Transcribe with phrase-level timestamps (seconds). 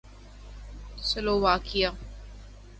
[1.07, 1.89] Slovakia